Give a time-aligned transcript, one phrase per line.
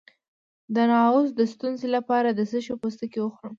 [0.75, 3.49] د نعوظ د ستونزې لپاره د څه شي پوستکی وخورم؟